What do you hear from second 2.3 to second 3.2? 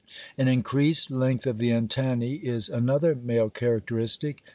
is another